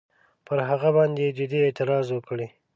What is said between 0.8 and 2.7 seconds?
باندي جدي اعتراض وکړي.